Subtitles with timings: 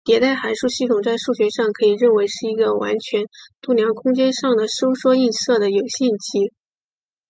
[0.03, 3.27] 迭代函数系统在数学上可以认为是一个完全
[3.61, 6.51] 度量空间上的收缩映射的有限集。